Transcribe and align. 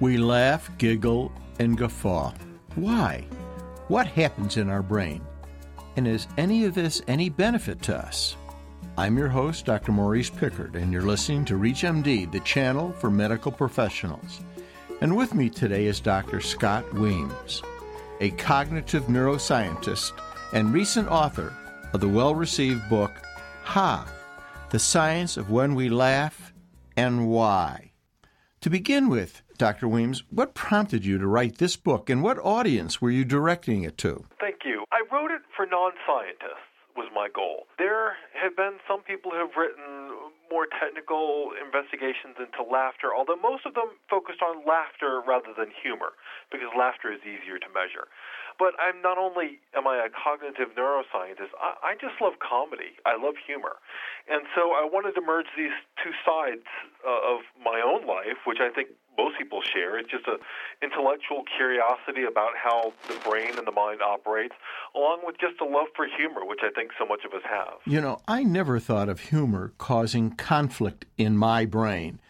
We 0.00 0.16
laugh, 0.16 0.70
giggle, 0.78 1.30
and 1.60 1.78
guffaw. 1.78 2.32
Why? 2.74 3.26
What 3.88 4.06
happens 4.08 4.56
in 4.56 4.68
our 4.68 4.82
brain? 4.82 5.24
And 5.96 6.08
is 6.08 6.26
any 6.36 6.64
of 6.64 6.74
this 6.74 7.00
any 7.06 7.28
benefit 7.28 7.80
to 7.82 7.96
us? 7.96 8.36
I'm 8.98 9.16
your 9.16 9.28
host, 9.28 9.66
Dr. 9.66 9.92
Maurice 9.92 10.30
Pickard, 10.30 10.74
and 10.74 10.92
you're 10.92 11.02
listening 11.02 11.44
to 11.46 11.54
ReachMD, 11.54 12.30
the 12.30 12.40
channel 12.40 12.92
for 12.92 13.10
medical 13.10 13.52
professionals. 13.52 14.40
And 15.00 15.16
with 15.16 15.34
me 15.34 15.48
today 15.48 15.86
is 15.86 16.00
Dr. 16.00 16.40
Scott 16.40 16.92
Weems, 16.94 17.62
a 18.20 18.30
cognitive 18.30 19.04
neuroscientist 19.04 20.12
and 20.52 20.72
recent 20.72 21.08
author 21.08 21.54
of 21.92 22.00
the 22.00 22.08
well 22.08 22.34
received 22.34 22.88
book, 22.88 23.12
Ha! 23.62 24.06
The 24.70 24.78
Science 24.78 25.36
of 25.36 25.50
When 25.50 25.76
We 25.76 25.88
Laugh 25.88 26.52
and 26.96 27.28
Why. 27.28 27.92
To 28.64 28.70
begin 28.70 29.10
with, 29.10 29.42
Dr. 29.58 29.86
Weems, 29.86 30.24
what 30.30 30.54
prompted 30.54 31.04
you 31.04 31.18
to 31.18 31.26
write 31.26 31.58
this 31.58 31.76
book 31.76 32.08
and 32.08 32.22
what 32.22 32.40
audience 32.40 32.96
were 32.96 33.10
you 33.10 33.22
directing 33.22 33.84
it 33.84 33.98
to? 33.98 34.24
Thank 34.40 34.64
you. 34.64 34.88
I 34.90 35.04
wrote 35.12 35.30
it 35.30 35.42
for 35.54 35.66
non 35.66 35.92
scientists 36.08 36.64
was 36.96 37.10
my 37.12 37.28
goal. 37.28 37.66
There 37.76 38.16
have 38.32 38.56
been 38.56 38.80
some 38.88 39.02
people 39.02 39.34
who 39.34 39.44
have 39.44 39.52
written 39.52 40.32
more 40.48 40.64
technical 40.64 41.50
investigations 41.60 42.40
into 42.40 42.64
laughter, 42.64 43.12
although 43.12 43.36
most 43.36 43.66
of 43.66 43.74
them 43.74 43.98
focused 44.08 44.40
on 44.40 44.64
laughter 44.64 45.20
rather 45.20 45.52
than 45.52 45.68
humor, 45.74 46.16
because 46.48 46.70
laughter 46.72 47.12
is 47.12 47.20
easier 47.26 47.58
to 47.58 47.68
measure. 47.68 48.08
But 48.58 48.74
I'm 48.78 49.02
not 49.02 49.18
only 49.18 49.58
am 49.74 49.86
I 49.86 49.98
a 49.98 50.10
cognitive 50.10 50.74
neuroscientist, 50.78 51.50
I, 51.58 51.74
I 51.82 51.92
just 52.00 52.20
love 52.22 52.34
comedy. 52.38 52.94
I 53.04 53.16
love 53.18 53.34
humor, 53.40 53.82
and 54.28 54.46
so 54.54 54.72
I 54.72 54.86
wanted 54.86 55.12
to 55.18 55.22
merge 55.22 55.50
these 55.56 55.74
two 56.02 56.14
sides 56.24 56.66
uh, 57.06 57.34
of 57.34 57.42
my 57.58 57.82
own 57.84 58.06
life, 58.06 58.38
which 58.46 58.58
I 58.60 58.70
think 58.70 58.88
most 59.16 59.38
people 59.38 59.60
share. 59.62 59.98
It's 59.98 60.10
just 60.10 60.26
a 60.26 60.38
intellectual 60.82 61.44
curiosity 61.56 62.24
about 62.24 62.52
how 62.56 62.92
the 63.08 63.18
brain 63.28 63.58
and 63.58 63.66
the 63.66 63.72
mind 63.72 64.02
operates, 64.02 64.54
along 64.94 65.22
with 65.26 65.36
just 65.38 65.60
a 65.60 65.64
love 65.64 65.88
for 65.96 66.06
humor, 66.06 66.44
which 66.44 66.60
I 66.62 66.70
think 66.70 66.92
so 66.98 67.06
much 67.06 67.24
of 67.24 67.32
us 67.32 67.42
have. 67.48 67.82
You 67.86 68.00
know, 68.00 68.20
I 68.28 68.42
never 68.44 68.78
thought 68.78 69.08
of 69.08 69.20
humor 69.20 69.72
causing 69.78 70.30
conflict 70.32 71.06
in 71.16 71.36
my 71.36 71.64
brain, 71.64 72.20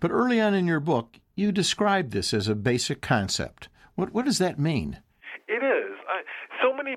but 0.00 0.10
early 0.10 0.40
on 0.40 0.54
in 0.54 0.66
your 0.66 0.80
book, 0.80 1.18
you 1.34 1.52
described 1.52 2.12
this 2.12 2.32
as 2.32 2.48
a 2.48 2.54
basic 2.54 3.00
concept. 3.00 3.68
What 3.94 4.12
what 4.12 4.24
does 4.24 4.38
that 4.38 4.58
mean? 4.58 5.00
It 5.46 5.62
is. 5.62 5.73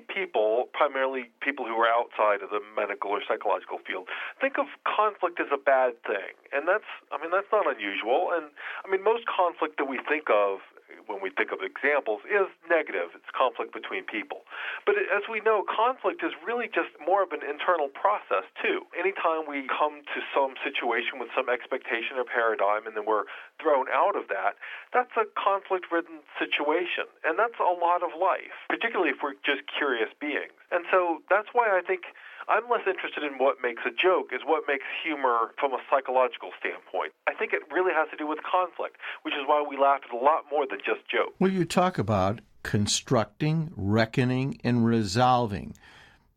People, 0.00 0.68
primarily 0.72 1.30
people 1.40 1.66
who 1.66 1.74
are 1.74 1.88
outside 1.88 2.42
of 2.42 2.50
the 2.50 2.60
medical 2.76 3.10
or 3.10 3.20
psychological 3.26 3.78
field, 3.86 4.08
think 4.40 4.58
of 4.58 4.66
conflict 4.86 5.40
as 5.40 5.48
a 5.52 5.58
bad 5.58 5.98
thing, 6.06 6.38
and 6.52 6.68
that's, 6.68 6.86
I 7.10 7.20
mean, 7.20 7.30
that's 7.30 7.50
not 7.50 7.66
unusual. 7.66 8.30
And 8.32 8.50
I 8.84 8.90
mean, 8.90 9.02
most 9.02 9.24
conflict 9.26 9.78
that 9.78 9.86
we 9.86 9.98
think 10.08 10.30
of 10.30 10.60
when 11.06 11.20
we 11.20 11.30
think 11.30 11.52
of 11.52 11.60
examples 11.64 12.20
is 12.28 12.48
negative. 12.68 13.12
It's 13.16 13.28
conflict 13.32 13.72
between 13.72 14.04
people. 14.04 14.44
But 14.84 14.96
as 14.98 15.24
we 15.28 15.40
know, 15.40 15.64
conflict 15.64 16.24
is 16.24 16.32
really 16.44 16.68
just 16.68 16.92
more 17.00 17.22
of 17.22 17.32
an 17.32 17.44
internal 17.44 17.88
process, 17.88 18.44
too. 18.60 18.84
Anytime 18.96 19.48
we 19.48 19.68
come 19.68 20.04
to 20.04 20.18
some 20.32 20.56
situation 20.60 21.20
with 21.20 21.28
some 21.36 21.48
expectation 21.48 22.16
or 22.20 22.24
paradigm 22.24 22.86
and 22.88 22.96
then 22.96 23.04
we're 23.04 23.28
thrown 23.60 23.86
out 23.92 24.16
of 24.16 24.28
that, 24.28 24.56
that's 24.92 25.12
a 25.16 25.24
conflict 25.36 25.88
ridden 25.92 26.24
situation. 26.36 27.08
And 27.24 27.38
that's 27.38 27.58
a 27.60 27.72
lot 27.72 28.04
of 28.04 28.12
life, 28.16 28.56
particularly 28.68 29.10
if 29.12 29.20
we're 29.22 29.38
just 29.44 29.64
curious 29.68 30.08
beings. 30.20 30.54
And 30.70 30.84
so 30.92 31.24
that's 31.28 31.48
why 31.52 31.72
I 31.72 31.80
think 31.80 32.12
I'm 32.48 32.68
less 32.70 32.80
interested 32.88 33.22
in 33.22 33.36
what 33.36 33.56
makes 33.62 33.82
a 33.84 33.90
joke 33.90 34.32
is 34.32 34.40
what 34.44 34.64
makes 34.66 34.84
humor 35.04 35.52
from 35.60 35.72
a 35.72 35.78
psychological 35.90 36.50
standpoint. 36.58 37.12
I 37.26 37.34
think 37.34 37.52
it 37.52 37.62
really 37.70 37.92
has 37.92 38.08
to 38.10 38.16
do 38.16 38.26
with 38.26 38.38
conflict, 38.42 38.96
which 39.22 39.34
is 39.34 39.40
why 39.46 39.64
we 39.68 39.76
laugh 39.76 40.00
at 40.08 40.14
a 40.14 40.16
lot 40.16 40.44
more 40.50 40.66
than 40.66 40.78
just 40.78 41.06
jokes. 41.10 41.34
Well, 41.38 41.52
you 41.52 41.64
talk 41.64 41.98
about 41.98 42.40
constructing, 42.62 43.70
reckoning, 43.76 44.58
and 44.64 44.84
resolving, 44.84 45.74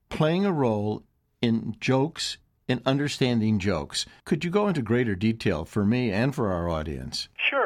playing 0.10 0.46
a 0.46 0.52
role 0.52 1.04
in 1.42 1.76
jokes 1.80 2.38
and 2.68 2.82
understanding 2.86 3.60
jokes. 3.60 4.06
Could 4.26 4.44
you 4.44 4.52
go 4.52 4.68
into 4.68 4.82
greater 4.82 5.16
detail 5.16 5.66
for 5.66 5.86
me 5.86 6.12
and 6.12 6.36
for 6.36 6.52
our 6.52 6.70
audience? 6.70 7.30
Sure. 7.50 7.61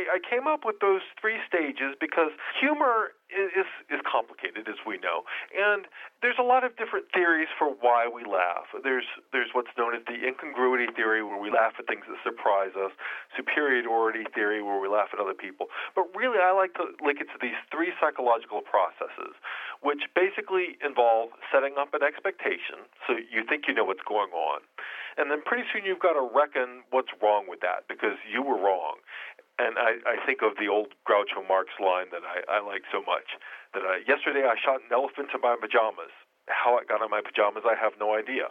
I, 0.00 0.16
I 0.16 0.18
came 0.18 0.46
up 0.46 0.64
with 0.64 0.80
those 0.80 1.04
three 1.20 1.36
stages 1.46 1.92
because 2.00 2.32
humor 2.56 3.12
is 3.30 3.68
is 3.86 4.02
complicated, 4.02 4.66
as 4.66 4.80
we 4.82 4.98
know, 4.98 5.22
and 5.54 5.86
there's 6.18 6.38
a 6.40 6.46
lot 6.46 6.64
of 6.66 6.74
different 6.74 7.06
theories 7.14 7.46
for 7.54 7.70
why 7.70 8.10
we 8.10 8.26
laugh. 8.26 8.66
There's 8.82 9.06
there's 9.30 9.54
what's 9.54 9.70
known 9.78 9.94
as 9.94 10.02
the 10.06 10.18
incongruity 10.26 10.90
theory, 10.96 11.22
where 11.22 11.38
we 11.38 11.50
laugh 11.50 11.78
at 11.78 11.86
things 11.86 12.02
that 12.10 12.18
surprise 12.26 12.74
us, 12.74 12.90
superiority 13.36 14.26
theory, 14.34 14.62
where 14.62 14.80
we 14.80 14.88
laugh 14.88 15.14
at 15.14 15.20
other 15.22 15.36
people. 15.36 15.70
But 15.94 16.10
really, 16.16 16.42
I 16.42 16.50
like 16.50 16.74
to 16.82 16.90
link 16.98 17.22
it 17.22 17.30
to 17.30 17.38
these 17.38 17.58
three 17.70 17.94
psychological 18.02 18.66
processes, 18.66 19.38
which 19.78 20.02
basically 20.18 20.74
involve 20.82 21.30
setting 21.54 21.78
up 21.78 21.94
an 21.94 22.02
expectation, 22.02 22.82
so 23.06 23.14
you 23.14 23.46
think 23.46 23.70
you 23.70 23.74
know 23.74 23.86
what's 23.86 24.04
going 24.06 24.34
on, 24.34 24.66
and 25.16 25.30
then 25.30 25.38
pretty 25.46 25.64
soon 25.70 25.86
you've 25.86 26.02
got 26.02 26.18
to 26.18 26.26
reckon 26.34 26.82
what's 26.90 27.14
wrong 27.22 27.46
with 27.46 27.62
that 27.62 27.86
because 27.86 28.18
you 28.26 28.42
were 28.42 28.58
wrong, 28.58 28.98
and 29.60 29.76
I, 29.76 30.00
I 30.08 30.16
think 30.24 30.40
of 30.40 30.56
the 30.56 30.68
old 30.68 30.96
Groucho 31.04 31.44
Marx 31.44 31.68
line 31.76 32.08
that 32.16 32.24
I, 32.24 32.40
I 32.48 32.58
like 32.64 32.88
so 32.88 33.04
much 33.04 33.36
that 33.76 33.84
yesterday 34.08 34.48
I 34.48 34.56
shot 34.56 34.80
an 34.80 34.90
elephant 34.90 35.28
in 35.36 35.40
my 35.44 35.56
pajamas. 35.60 36.12
How 36.48 36.80
it 36.80 36.88
got 36.88 37.04
in 37.04 37.10
my 37.12 37.20
pajamas, 37.20 37.68
I 37.68 37.76
have 37.76 37.92
no 38.00 38.16
idea. 38.16 38.48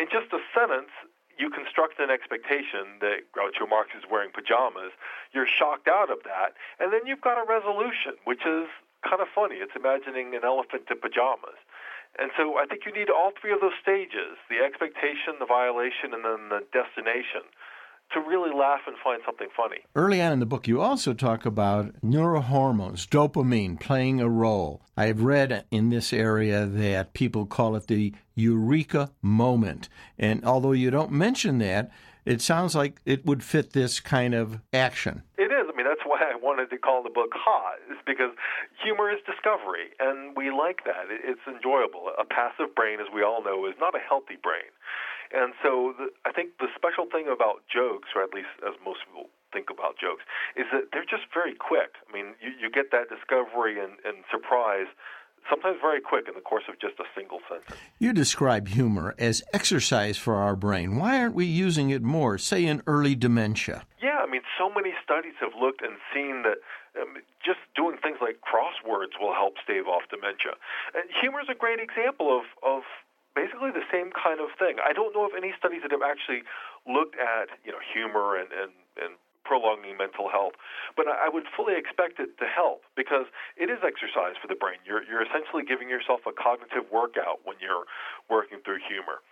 In 0.00 0.08
just 0.08 0.32
a 0.32 0.40
sentence, 0.56 0.90
you 1.36 1.50
construct 1.50 2.00
an 2.00 2.10
expectation 2.10 2.98
that 3.04 3.28
Groucho 3.30 3.68
Marx 3.68 3.92
is 3.94 4.02
wearing 4.10 4.32
pajamas. 4.32 4.96
You're 5.30 5.46
shocked 5.46 5.86
out 5.86 6.10
of 6.10 6.24
that, 6.24 6.56
and 6.80 6.90
then 6.90 7.06
you've 7.06 7.22
got 7.22 7.38
a 7.38 7.46
resolution, 7.46 8.18
which 8.24 8.42
is 8.42 8.66
kind 9.06 9.20
of 9.22 9.28
funny. 9.30 9.60
It's 9.62 9.76
imagining 9.76 10.34
an 10.34 10.42
elephant 10.42 10.90
in 10.90 10.98
pajamas. 10.98 11.60
And 12.18 12.32
so 12.34 12.58
I 12.58 12.66
think 12.66 12.82
you 12.82 12.90
need 12.90 13.10
all 13.10 13.30
three 13.36 13.52
of 13.52 13.60
those 13.60 13.78
stages 13.78 14.40
the 14.50 14.58
expectation, 14.64 15.38
the 15.38 15.46
violation, 15.46 16.10
and 16.16 16.24
then 16.24 16.48
the 16.48 16.66
destination 16.72 17.46
to 18.12 18.20
really 18.20 18.50
laugh 18.56 18.80
and 18.86 18.96
find 19.02 19.20
something 19.24 19.48
funny. 19.56 19.78
Early 19.94 20.20
on 20.20 20.32
in 20.32 20.40
the 20.40 20.46
book, 20.46 20.66
you 20.66 20.80
also 20.80 21.12
talk 21.12 21.44
about 21.44 22.00
neurohormones, 22.02 23.06
dopamine 23.06 23.78
playing 23.78 24.20
a 24.20 24.28
role. 24.28 24.82
I 24.96 25.06
have 25.06 25.22
read 25.22 25.64
in 25.70 25.90
this 25.90 26.12
area 26.12 26.66
that 26.66 27.12
people 27.12 27.46
call 27.46 27.76
it 27.76 27.86
the 27.86 28.14
eureka 28.34 29.10
moment. 29.20 29.88
And 30.18 30.44
although 30.44 30.72
you 30.72 30.90
don't 30.90 31.12
mention 31.12 31.58
that, 31.58 31.90
it 32.24 32.40
sounds 32.42 32.74
like 32.74 33.00
it 33.06 33.24
would 33.24 33.42
fit 33.42 33.72
this 33.72 34.00
kind 34.00 34.34
of 34.34 34.60
action. 34.72 35.22
It 35.38 35.50
is. 35.52 35.64
I 35.72 35.76
mean, 35.76 35.86
that's 35.86 36.04
why 36.04 36.20
I 36.20 36.36
wanted 36.36 36.68
to 36.70 36.78
call 36.78 37.02
the 37.02 37.10
book 37.10 37.30
Ha, 37.32 37.72
is 37.90 37.96
because 38.06 38.32
humor 38.82 39.10
is 39.10 39.18
discovery, 39.24 39.96
and 39.98 40.36
we 40.36 40.50
like 40.50 40.84
that. 40.84 41.08
It's 41.08 41.40
enjoyable. 41.46 42.12
A 42.20 42.24
passive 42.24 42.74
brain, 42.74 43.00
as 43.00 43.06
we 43.14 43.22
all 43.22 43.42
know, 43.42 43.64
is 43.66 43.74
not 43.80 43.94
a 43.94 43.98
healthy 43.98 44.36
brain. 44.42 44.68
And 45.32 45.52
so 45.62 45.94
the, 45.98 46.08
I 46.24 46.32
think 46.32 46.58
the 46.58 46.68
special 46.74 47.06
thing 47.06 47.28
about 47.28 47.64
jokes, 47.68 48.08
or 48.14 48.22
at 48.22 48.32
least 48.32 48.52
as 48.66 48.74
most 48.84 49.00
people 49.06 49.28
think 49.52 49.68
about 49.70 49.96
jokes, 49.98 50.24
is 50.56 50.66
that 50.72 50.92
they're 50.92 51.08
just 51.08 51.28
very 51.32 51.54
quick. 51.54 51.96
I 52.08 52.12
mean, 52.12 52.34
you, 52.40 52.52
you 52.60 52.70
get 52.70 52.90
that 52.92 53.08
discovery 53.08 53.80
and, 53.80 53.96
and 54.04 54.24
surprise 54.30 54.88
sometimes 55.48 55.78
very 55.80 56.00
quick 56.00 56.28
in 56.28 56.34
the 56.34 56.40
course 56.40 56.64
of 56.68 56.78
just 56.78 56.98
a 57.00 57.04
single 57.16 57.40
sentence. 57.48 57.80
You 57.98 58.12
describe 58.12 58.68
humor 58.68 59.14
as 59.18 59.42
exercise 59.52 60.18
for 60.18 60.36
our 60.36 60.56
brain. 60.56 60.96
Why 60.98 61.18
aren't 61.18 61.34
we 61.34 61.46
using 61.46 61.90
it 61.90 62.02
more, 62.02 62.36
say 62.38 62.64
in 62.64 62.82
early 62.86 63.14
dementia? 63.14 63.84
Yeah, 64.02 64.18
I 64.20 64.26
mean, 64.26 64.42
so 64.58 64.68
many 64.68 64.92
studies 65.02 65.34
have 65.40 65.52
looked 65.58 65.80
and 65.82 65.96
seen 66.12 66.42
that 66.42 66.58
um, 67.00 67.16
just 67.44 67.60
doing 67.74 67.96
things 68.02 68.18
like 68.20 68.40
crosswords 68.44 69.16
will 69.20 69.32
help 69.32 69.54
stave 69.62 69.86
off 69.86 70.02
dementia. 70.10 70.52
And 70.94 71.04
humor 71.20 71.40
is 71.40 71.48
a 71.48 71.54
great 71.54 71.80
example 71.80 72.36
of, 72.36 72.44
of 72.62 72.82
basically 73.38 73.70
the 73.70 73.86
same 73.86 74.10
kind 74.10 74.42
of 74.42 74.50
thing. 74.58 74.82
I 74.82 74.90
don't 74.90 75.14
know 75.14 75.22
of 75.22 75.38
any 75.38 75.54
studies 75.54 75.86
that 75.86 75.94
have 75.94 76.02
actually 76.02 76.42
looked 76.90 77.14
at 77.14 77.54
you 77.62 77.70
know 77.70 77.78
humor 77.78 78.34
and 78.34 78.50
and, 78.50 78.74
and 78.98 79.14
prolonging 79.46 79.96
mental 79.96 80.28
health, 80.28 80.58
but 80.92 81.08
I 81.08 81.30
would 81.30 81.48
fully 81.56 81.72
expect 81.78 82.20
it 82.20 82.36
to 82.36 82.46
help 82.50 82.84
because 82.92 83.24
it 83.56 83.72
is 83.72 83.80
exercise 83.80 84.36
for 84.36 84.50
the 84.50 84.58
brain. 84.58 84.82
You're 84.82 85.06
you're 85.06 85.22
essentially 85.22 85.62
giving 85.62 85.86
yourself 85.86 86.26
a 86.26 86.34
cognitive 86.34 86.90
workout 86.90 87.46
when 87.46 87.56
you're 87.62 87.86
working 88.26 88.58
through 88.66 88.82
humor. 88.82 89.22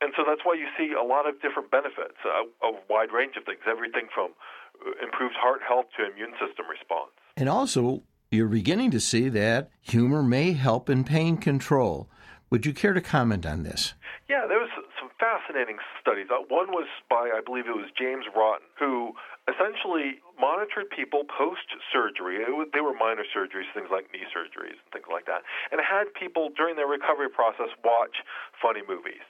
And 0.00 0.16
so 0.16 0.24
that's 0.26 0.40
why 0.48 0.56
you 0.56 0.64
see 0.80 0.96
a 0.96 1.04
lot 1.04 1.28
of 1.28 1.36
different 1.44 1.70
benefits, 1.70 2.16
a, 2.24 2.48
a 2.64 2.72
wide 2.88 3.12
range 3.12 3.36
of 3.36 3.44
things, 3.44 3.60
everything 3.68 4.08
from 4.08 4.32
uh, 4.80 4.96
improved 5.04 5.36
heart 5.36 5.60
health 5.60 5.92
to 5.98 6.08
immune 6.10 6.32
system 6.40 6.64
response. 6.72 7.12
And 7.36 7.48
also, 7.52 8.02
you're 8.30 8.48
beginning 8.48 8.90
to 8.92 9.00
see 9.00 9.28
that 9.28 9.68
humor 9.82 10.22
may 10.22 10.52
help 10.52 10.88
in 10.88 11.04
pain 11.04 11.36
control. 11.36 12.08
Would 12.50 12.66
you 12.66 12.74
care 12.74 12.92
to 12.92 13.00
comment 13.00 13.46
on 13.46 13.62
this? 13.62 13.94
Yeah, 14.28 14.50
there 14.50 14.58
was 14.58 14.70
some 14.98 15.10
fascinating 15.22 15.78
studies. 16.02 16.26
Uh, 16.34 16.42
one 16.50 16.74
was 16.74 16.90
by, 17.06 17.30
I 17.30 17.38
believe 17.38 17.70
it 17.70 17.78
was 17.78 17.94
James 17.94 18.26
Rotton, 18.34 18.66
who 18.74 19.14
essentially 19.46 20.18
monitored 20.34 20.90
people 20.90 21.22
post 21.30 21.78
surgery. 21.94 22.42
They 22.42 22.82
were 22.82 22.94
minor 22.94 23.22
surgeries, 23.22 23.70
things 23.70 23.86
like 23.94 24.10
knee 24.10 24.26
surgeries 24.34 24.82
and 24.82 24.90
things 24.90 25.06
like 25.06 25.30
that, 25.30 25.46
and 25.70 25.78
had 25.78 26.10
people 26.10 26.50
during 26.58 26.74
their 26.74 26.90
recovery 26.90 27.30
process 27.30 27.70
watch 27.86 28.26
funny 28.58 28.82
movies. 28.82 29.22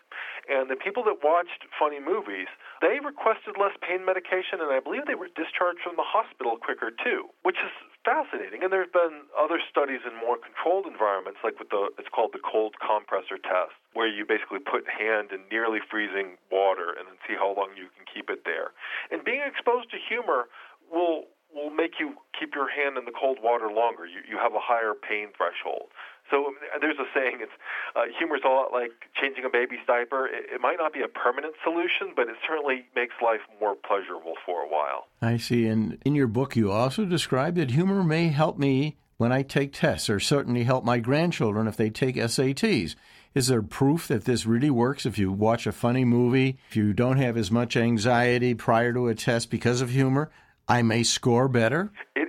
And 0.49 0.73
the 0.73 0.81
people 0.81 1.05
that 1.05 1.21
watched 1.21 1.69
funny 1.77 2.01
movies 2.01 2.49
they 2.81 2.97
requested 3.05 3.61
less 3.61 3.77
pain 3.85 4.09
medication, 4.09 4.65
and 4.65 4.73
I 4.73 4.81
believe 4.81 5.05
they 5.05 5.15
were 5.15 5.29
discharged 5.37 5.85
from 5.85 6.01
the 6.01 6.09
hospital 6.09 6.57
quicker 6.57 6.89
too, 6.89 7.29
which 7.45 7.61
is 7.61 7.73
fascinating. 8.05 8.63
And 8.63 8.73
there's 8.73 8.91
been 8.93 9.29
other 9.37 9.61
studies 9.69 10.01
in 10.07 10.17
more 10.17 10.37
controlled 10.41 10.87
environments, 10.87 11.41
like 11.45 11.59
with 11.59 11.71
the 11.71 11.91
it's 11.99 12.09
called 12.09 12.33
the 12.33 12.43
cold 12.43 12.75
pressor 12.81 13.41
test, 13.41 13.77
where 13.93 14.09
you 14.09 14.25
basically 14.25 14.61
put 14.61 14.89
hand 14.89 15.33
in 15.33 15.45
nearly 15.51 15.79
freezing 15.81 16.37
water 16.51 16.95
and 16.97 17.09
then 17.09 17.19
see 17.27 17.35
how 17.35 17.53
long 17.53 17.77
you 17.77 17.93
can 17.93 18.05
keep 18.09 18.31
it 18.31 18.45
there. 18.45 18.73
And 19.11 19.25
being 19.25 19.43
exposed 19.45 19.91
to 19.91 19.99
humor 19.99 20.49
will 20.91 21.29
will 21.51 21.71
make 21.71 21.99
you 21.99 22.15
keep 22.39 22.55
your 22.55 22.71
hand 22.71 22.97
in 22.97 23.05
the 23.05 23.15
cold 23.15 23.39
water 23.43 23.69
longer. 23.71 24.07
You 24.07 24.23
you 24.29 24.39
have 24.39 24.55
a 24.55 24.63
higher 24.63 24.95
pain 24.95 25.35
threshold. 25.37 25.91
So 26.31 26.55
there's 26.81 26.99
a 26.99 27.09
saying: 27.15 27.39
it's 27.41 27.53
uh, 27.97 28.03
humor 28.19 28.37
is 28.37 28.43
a 28.45 28.49
lot 28.49 28.73
like 28.73 28.93
changing 29.21 29.45
a 29.45 29.51
baby's 29.51 29.85
diaper. 29.87 30.27
It, 30.27 30.55
it 30.55 30.61
might 30.61 30.77
not 30.79 30.93
be 30.93 31.03
a 31.03 31.09
permanent 31.09 31.55
solution, 31.65 32.15
but 32.15 32.29
it 32.29 32.37
certainly 32.47 32.87
makes 32.95 33.15
life 33.23 33.41
more 33.61 33.75
pleasurable 33.75 34.35
for 34.47 34.63
a 34.63 34.69
while. 34.69 35.07
I 35.21 35.37
see. 35.37 35.67
And 35.67 35.99
in 36.05 36.15
your 36.15 36.29
book, 36.29 36.57
you 36.57 36.71
also 36.71 37.05
describe 37.05 37.57
that 37.57 37.73
humor 37.73 38.03
may 38.03 38.29
help 38.29 38.59
me 38.59 38.97
when 39.17 39.33
I 39.33 39.43
take 39.43 39.75
tests, 39.75 40.09
or 40.09 40.19
certainly 40.19 40.65
help 40.65 40.85
my 40.85 40.99
grandchildren 40.99 41.67
if 41.67 41.77
they 41.77 41.91
take 41.91 42.17
SATs. 42.17 42.95
Is 43.35 43.47
there 43.47 43.63
proof 43.63 44.09
that 44.09 44.25
this 44.25 44.47
really 44.47 44.71
works 44.71 45.07
if 45.07 45.19
you 45.19 45.31
watch 45.31 45.67
a 45.67 45.73
funny 45.73 46.05
movie, 46.05 46.59
if 46.69 46.75
you 46.75 46.93
don't 46.93 47.19
have 47.19 47.37
as 47.37 47.51
much 47.51 47.77
anxiety 47.77 48.55
prior 48.55 48.93
to 48.93 49.09
a 49.09 49.15
test 49.15 49.51
because 49.51 49.83
of 49.83 49.91
humor? 49.91 50.31
I 50.67 50.83
may 50.83 51.03
score 51.03 51.49
better? 51.49 51.93
It 52.17 52.29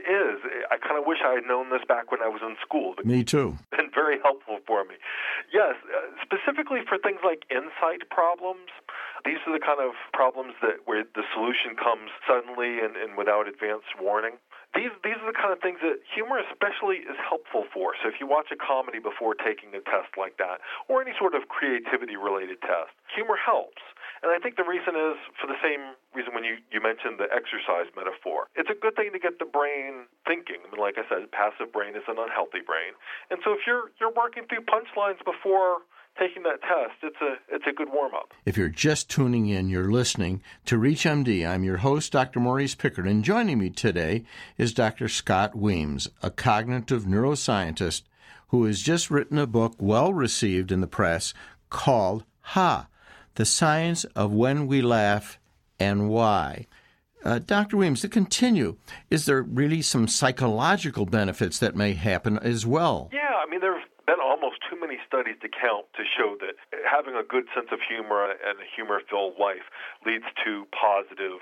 kind 1.31 1.47
of 1.47 1.47
wish 1.47 1.47
I 1.47 1.47
had 1.47 1.47
known 1.47 1.69
this 1.69 1.85
back 1.87 2.11
when 2.11 2.21
I 2.21 2.27
was 2.27 2.41
in 2.41 2.55
school. 2.61 2.95
Me 3.03 3.23
too. 3.23 3.57
Been 3.71 3.91
very 3.93 4.19
helpful 4.21 4.59
for 4.67 4.83
me. 4.83 4.95
Yes, 5.53 5.75
uh, 5.87 6.11
specifically 6.23 6.79
for 6.87 6.97
things 6.97 7.19
like 7.23 7.43
insight 7.49 8.09
problems. 8.09 8.69
These 9.25 9.37
are 9.45 9.53
the 9.53 9.63
kind 9.63 9.79
of 9.79 9.93
problems 10.13 10.53
that 10.61 10.83
where 10.85 11.03
the 11.03 11.23
solution 11.33 11.75
comes 11.77 12.09
suddenly 12.27 12.79
and, 12.79 12.97
and 12.97 13.17
without 13.17 13.47
advance 13.47 13.85
warning 13.99 14.41
these 14.71 14.91
these 15.03 15.19
are 15.19 15.27
the 15.27 15.35
kind 15.35 15.51
of 15.51 15.59
things 15.59 15.83
that 15.83 15.99
humor 16.07 16.39
especially 16.39 17.03
is 17.03 17.19
helpful 17.19 17.67
for. 17.75 17.91
So 17.99 18.07
if 18.07 18.23
you 18.23 18.27
watch 18.27 18.55
a 18.55 18.59
comedy 18.59 19.03
before 19.03 19.35
taking 19.35 19.75
a 19.75 19.83
test 19.83 20.15
like 20.15 20.39
that, 20.39 20.63
or 20.87 21.03
any 21.03 21.11
sort 21.19 21.35
of 21.35 21.51
creativity 21.51 22.15
related 22.15 22.63
test, 22.63 22.95
humor 23.11 23.35
helps. 23.35 23.83
And 24.21 24.29
I 24.29 24.37
think 24.37 24.55
the 24.55 24.67
reason 24.67 24.93
is 24.93 25.17
for 25.41 25.49
the 25.49 25.57
same 25.65 25.97
reason 26.13 26.33
when 26.37 26.45
you, 26.45 26.61
you 26.69 26.77
mentioned 26.77 27.17
the 27.17 27.25
exercise 27.33 27.89
metaphor. 27.97 28.53
It's 28.53 28.69
a 28.69 28.77
good 28.77 28.95
thing 28.95 29.09
to 29.13 29.19
get 29.19 29.39
the 29.41 29.49
brain 29.49 30.05
thinking. 30.29 30.61
I 30.61 30.69
mean, 30.69 30.81
like 30.81 31.01
I 31.01 31.05
said, 31.09 31.25
passive 31.33 31.73
brain 31.73 31.97
is 31.97 32.05
an 32.07 32.21
unhealthy 32.21 32.61
brain. 32.61 32.93
And 33.33 33.41
so 33.43 33.53
if 33.53 33.65
you're 33.65 33.89
you're 33.99 34.13
working 34.13 34.45
through 34.45 34.61
punchlines 34.69 35.17
before 35.25 35.81
taking 36.19 36.43
that 36.43 36.61
test, 36.61 37.01
it's 37.01 37.21
a 37.21 37.41
it's 37.49 37.65
a 37.65 37.73
good 37.73 37.89
warm 37.89 38.13
up. 38.13 38.33
If 38.45 38.57
you're 38.57 38.69
just 38.69 39.09
tuning 39.09 39.47
in, 39.47 39.69
you're 39.69 39.91
listening 39.91 40.41
to 40.65 40.77
ReachMD. 40.77 41.47
I'm 41.47 41.63
your 41.63 41.77
host, 41.77 42.11
Dr. 42.11 42.39
Maurice 42.39 42.75
Pickard, 42.75 43.07
and 43.07 43.23
joining 43.23 43.57
me 43.57 43.69
today 43.71 44.23
is 44.57 44.73
Dr. 44.73 45.09
Scott 45.09 45.55
Weems, 45.55 46.09
a 46.21 46.29
cognitive 46.29 47.05
neuroscientist 47.05 48.03
who 48.49 48.65
has 48.65 48.81
just 48.81 49.09
written 49.09 49.39
a 49.39 49.47
book 49.47 49.75
well 49.79 50.13
received 50.13 50.71
in 50.71 50.81
the 50.81 50.87
press 50.87 51.33
called 51.69 52.25
Ha, 52.41 52.87
the 53.35 53.45
science 53.45 54.03
of 54.15 54.31
when 54.31 54.67
we 54.67 54.81
laugh 54.81 55.39
and 55.79 56.09
why. 56.09 56.67
Uh, 57.23 57.37
Dr. 57.39 57.77
Weems, 57.77 58.01
to 58.01 58.09
continue, 58.09 58.77
is 59.09 59.25
there 59.25 59.43
really 59.43 59.81
some 59.81 60.07
psychological 60.07 61.05
benefits 61.05 61.59
that 61.59 61.75
may 61.75 61.93
happen 61.93 62.39
as 62.39 62.65
well? 62.65 63.09
Yeah, 63.13 63.37
I 63.37 63.49
mean, 63.49 63.61
there 63.61 63.77
have 63.77 63.87
been 64.07 64.17
almost 64.23 64.57
too 64.69 64.79
many 64.79 64.97
studies 65.05 65.37
to 65.41 65.49
count 65.49 65.85
to 65.93 66.03
show 66.17 66.35
that 66.41 66.57
having 66.81 67.13
a 67.13 67.21
good 67.21 67.45
sense 67.53 67.69
of 67.71 67.79
humor 67.85 68.25
and 68.25 68.57
a 68.57 68.67
humor-filled 68.75 69.37
life 69.37 69.69
leads 70.05 70.25
to 70.45 70.65
positive 70.73 71.39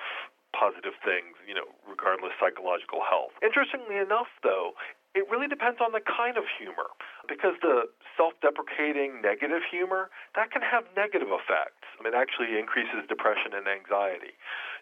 positive 0.50 0.98
things, 1.06 1.38
you 1.46 1.54
know, 1.54 1.70
regardless 1.86 2.34
psychological 2.42 3.06
health. 3.06 3.30
Interestingly 3.46 4.02
enough, 4.02 4.28
though, 4.42 4.74
it 5.14 5.30
really 5.30 5.48
depends 5.48 5.78
on 5.78 5.94
the 5.94 6.02
kind 6.02 6.38
of 6.38 6.44
humor 6.58 6.90
because 7.30 7.56
the 7.62 7.88
self-deprecating 8.18 9.22
negative 9.22 9.64
humor 9.70 10.10
that 10.36 10.52
can 10.52 10.62
have 10.62 10.84
negative 10.98 11.30
effects. 11.32 11.88
It 12.04 12.18
actually 12.18 12.60
increases 12.60 13.08
depression 13.08 13.54
and 13.56 13.68
anxiety. 13.70 14.36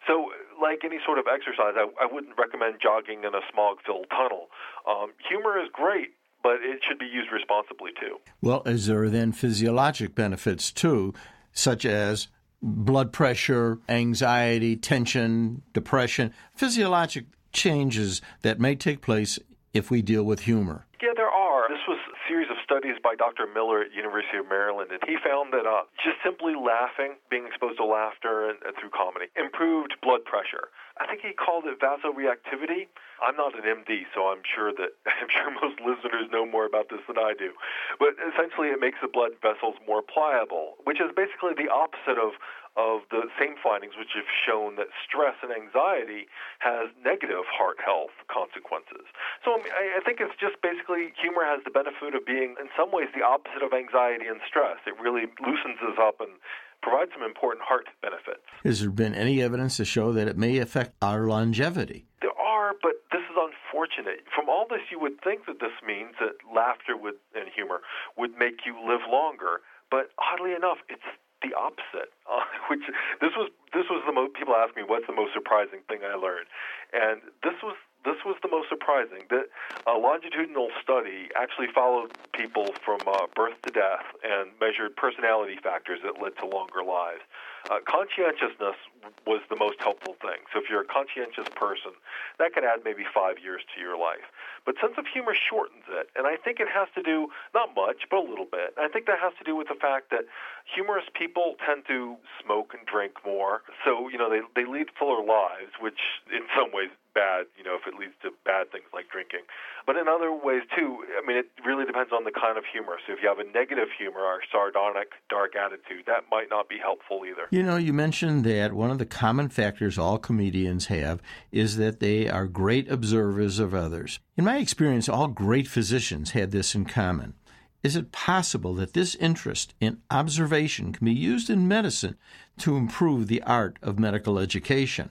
So, 0.08 0.32
like 0.62 0.82
any 0.88 0.98
sort 1.06 1.20
of 1.20 1.26
exercise, 1.28 1.76
I, 1.76 1.86
I 2.02 2.08
wouldn't 2.10 2.34
recommend 2.38 2.80
jogging 2.82 3.28
in 3.28 3.36
a 3.36 3.44
smog-filled 3.52 4.10
tunnel. 4.10 4.48
Um, 4.88 5.14
humor 5.28 5.60
is 5.60 5.70
great 5.72 6.18
but 6.44 6.62
it 6.62 6.80
should 6.88 7.00
be 7.00 7.06
used 7.06 7.30
responsibly 7.32 7.92
too. 8.00 8.18
Well, 8.42 8.62
is 8.66 8.88
there 8.88 9.10
then 9.10 9.34
physiologic 9.34 10.16
benefits 10.16 10.72
too, 10.72 11.14
such 11.52 11.84
as 11.84 12.28
blood 12.62 13.12
pressure, 13.12 13.80
anxiety, 13.90 14.76
tension, 14.76 15.64
depression, 15.74 16.34
physiologic 16.56 17.26
changes 17.52 18.22
that 18.44 18.60
may 18.60 18.76
take 18.76 19.02
place 19.02 19.40
if 19.74 19.92
we 19.92 20.02
deal 20.02 20.24
with 20.24 20.42
humor? 20.42 20.86
Yeah, 21.02 21.10
there 21.16 21.30
This 21.68 21.84
was 21.84 22.00
a 22.00 22.16
series 22.32 22.48
of 22.48 22.56
studies 22.64 22.96
by 23.04 23.20
Dr. 23.20 23.44
Miller 23.44 23.84
at 23.84 23.92
University 23.92 24.40
of 24.40 24.48
Maryland, 24.48 24.88
and 24.88 25.04
he 25.04 25.20
found 25.20 25.52
that 25.52 25.68
uh, 25.68 25.84
just 26.00 26.16
simply 26.24 26.56
laughing, 26.56 27.20
being 27.28 27.44
exposed 27.44 27.76
to 27.78 27.84
laughter 27.84 28.48
and, 28.48 28.56
and 28.64 28.72
through 28.80 28.96
comedy, 28.96 29.28
improved 29.36 30.00
blood 30.00 30.24
pressure. 30.24 30.72
I 30.96 31.04
think 31.12 31.28
he 31.28 31.36
called 31.36 31.68
it 31.68 31.76
vasoreactivity. 31.84 32.88
I'm 33.20 33.36
not 33.36 33.52
an 33.52 33.68
MD, 33.68 34.08
so 34.16 34.32
I'm 34.32 34.48
sure 34.48 34.72
that 34.80 34.96
I'm 35.20 35.28
sure 35.28 35.52
most 35.52 35.84
listeners 35.84 36.32
know 36.32 36.48
more 36.48 36.64
about 36.64 36.88
this 36.88 37.04
than 37.04 37.20
I 37.20 37.36
do. 37.36 37.52
But 38.00 38.16
essentially, 38.16 38.72
it 38.72 38.80
makes 38.80 39.04
the 39.04 39.12
blood 39.12 39.36
vessels 39.44 39.76
more 39.84 40.00
pliable, 40.00 40.80
which 40.88 41.04
is 41.04 41.12
basically 41.20 41.52
the 41.52 41.68
opposite 41.68 42.16
of 42.16 42.40
of 42.78 43.02
the 43.10 43.26
same 43.42 43.58
findings 43.58 43.98
which 43.98 44.14
have 44.14 44.30
shown 44.46 44.78
that 44.78 44.94
stress 45.02 45.34
and 45.42 45.50
anxiety 45.50 46.30
has 46.62 46.94
negative 47.02 47.50
heart 47.50 47.82
health 47.82 48.14
consequences. 48.30 49.10
So 49.42 49.58
I, 49.58 49.98
I 49.98 50.02
think 50.06 50.22
it's 50.22 50.38
just 50.38 50.62
basically 50.62 51.12
humor 51.18 51.42
has 51.42 51.66
the 51.66 51.74
benefit 51.74 52.14
of 52.14 52.24
being, 52.24 52.54
in 52.62 52.70
some 52.78 52.94
ways, 52.94 53.10
the 53.18 53.26
opposite 53.26 53.66
of 53.66 53.74
anxiety 53.74 54.30
and 54.30 54.38
stress. 54.46 54.78
It 54.86 54.94
really 55.02 55.26
loosens 55.42 55.82
us 55.82 55.98
up 55.98 56.22
and 56.22 56.38
provides 56.86 57.10
some 57.18 57.26
important 57.26 57.66
heart 57.66 57.90
benefits. 58.06 58.46
Has 58.64 58.80
there 58.80 58.94
been 58.94 59.18
any 59.18 59.42
evidence 59.42 59.78
to 59.82 59.86
show 59.86 60.14
that 60.14 60.30
it 60.30 60.38
may 60.38 60.62
affect 60.62 60.94
our 61.02 61.26
longevity? 61.26 62.06
There 62.22 62.38
are, 62.38 62.78
but 62.78 63.02
this 63.12 63.26
is 63.26 63.38
unfortunate. 63.38 64.22
From 64.30 64.50
all 64.50 64.70
this, 64.70 64.86
you 64.94 65.02
would 65.02 65.18
think 65.26 65.50
that 65.50 65.60
this 65.60 65.74
means 65.82 66.14
that 66.22 66.38
laughter 66.46 66.94
would, 66.96 67.18
and 67.34 67.50
humor 67.50 67.82
would 68.18 68.38
make 68.38 68.70
you 68.70 68.78
live 68.78 69.02
longer. 69.10 69.66
But 69.90 70.14
oddly 70.22 70.54
enough, 70.54 70.78
it's 70.90 71.10
the 71.48 71.56
opposite. 71.56 72.12
Uh, 72.28 72.44
which 72.68 72.84
this 73.24 73.32
was 73.40 73.48
this 73.72 73.88
was 73.88 74.04
the 74.04 74.12
most 74.12 74.36
people 74.36 74.52
ask 74.52 74.76
me 74.76 74.84
what's 74.84 75.08
the 75.08 75.16
most 75.16 75.32
surprising 75.32 75.80
thing 75.88 76.04
I 76.04 76.20
learned, 76.20 76.52
and 76.92 77.24
this 77.40 77.56
was 77.64 77.80
this 78.08 78.24
was 78.24 78.40
the 78.42 78.48
most 78.48 78.70
surprising. 78.70 79.28
That 79.30 79.52
a 79.86 80.00
longitudinal 80.00 80.72
study 80.82 81.28
actually 81.36 81.68
followed 81.68 82.16
people 82.32 82.72
from 82.86 83.08
uh, 83.08 83.28
birth 83.36 83.60
to 83.66 83.72
death 83.72 84.08
and 84.24 84.52
measured 84.62 84.96
personality 84.96 85.60
factors 85.62 86.00
that 86.04 86.22
led 86.22 86.38
to 86.40 86.46
longer 86.46 86.84
lives. 86.84 87.22
Uh, 87.68 87.84
conscientiousness 87.84 88.80
was 89.28 89.42
the 89.50 89.56
most 89.60 89.76
helpful 89.84 90.16
thing. 90.24 90.40
So 90.54 90.64
if 90.64 90.72
you're 90.72 90.88
a 90.88 90.88
conscientious 90.88 91.52
person, 91.52 91.92
that 92.40 92.54
can 92.54 92.64
add 92.64 92.88
maybe 92.88 93.04
five 93.04 93.44
years 93.44 93.60
to 93.76 93.82
your 93.82 94.00
life. 94.00 94.24
But 94.64 94.80
sense 94.80 94.96
of 94.98 95.04
humor 95.04 95.36
shortens 95.36 95.84
it, 95.92 96.08
and 96.16 96.24
I 96.28 96.38
think 96.38 96.62
it 96.64 96.72
has 96.72 96.88
to 96.96 97.04
do 97.04 97.28
not 97.54 97.76
much, 97.76 98.08
but 98.10 98.24
a 98.24 98.28
little 98.28 98.48
bit. 98.48 98.72
I 98.80 98.88
think 98.88 99.06
that 99.08 99.20
has 99.20 99.34
to 99.40 99.44
do 99.44 99.56
with 99.56 99.68
the 99.68 99.76
fact 99.76 100.12
that 100.12 100.24
humorous 100.64 101.12
people 101.12 101.56
tend 101.60 101.84
to 101.88 102.16
smoke 102.40 102.72
and 102.72 102.88
drink 102.88 103.20
more, 103.26 103.64
so 103.84 104.08
you 104.08 104.18
know 104.18 104.30
they 104.32 104.40
they 104.56 104.64
lead 104.64 104.88
fuller 104.98 105.20
lives, 105.24 105.76
which 105.80 106.00
in 106.32 106.48
some 106.56 106.72
ways 106.72 106.88
bad, 107.18 107.50
you 107.58 107.64
know, 107.66 107.74
if 107.74 107.90
it 107.90 107.98
leads 107.98 108.14
to 108.22 108.30
bad 108.46 108.70
things 108.72 108.86
like 108.94 109.10
drinking. 109.10 109.50
But 109.90 109.98
in 109.98 110.08
other 110.08 110.30
ways 110.30 110.62
too, 110.78 111.02
I 111.18 111.26
mean, 111.26 111.38
it 111.38 111.50
really 111.66 111.86
depends 111.86 112.12
on 112.14 112.26
the 112.26 112.32
kind 112.32 112.58
of 112.58 112.64
humor. 112.72 113.02
So 113.08 113.14
if 113.14 113.20
you 113.24 113.28
have 113.28 113.40
a 113.40 113.50
negative 113.50 113.90
humor 113.98 114.22
or 114.22 114.40
sardonic, 114.52 115.10
dark 115.28 115.56
attitude, 115.56 116.06
that 116.06 116.30
might 116.30 116.50
not 116.52 116.70
be 116.70 116.78
helpful 116.78 117.22
either. 117.26 117.48
You 117.50 117.64
know, 117.64 117.78
you 117.78 117.94
mentioned 117.94 118.44
that 118.46 118.74
one 118.74 118.92
of 118.92 119.00
the 119.00 119.06
common 119.06 119.50
factors 119.50 119.98
all 119.98 120.20
comedians 120.20 120.88
have 120.88 121.22
is 121.52 121.78
that 121.78 122.00
they 122.00 122.30
are 122.30 122.46
great 122.46 122.92
observers 122.92 123.58
of 123.58 123.74
others. 123.74 124.20
In 124.36 124.46
my 124.46 124.58
experience, 124.58 125.10
all 125.10 125.28
great 125.28 125.68
physicians 125.68 126.32
had 126.32 126.52
this 126.52 126.76
in 126.76 126.86
common. 126.86 127.34
Is 127.82 127.96
it 127.96 128.12
possible 128.12 128.74
that 128.76 128.94
this 128.94 129.16
interest 129.16 129.74
in 129.80 130.02
observation 130.12 130.94
can 130.94 131.06
be 131.06 131.14
used 131.14 131.50
in 131.50 131.68
medicine 131.68 132.18
to 132.60 132.76
improve 132.76 133.28
the 133.28 133.42
art 133.44 133.80
of 133.82 133.98
medical 133.98 134.38
education? 134.38 135.10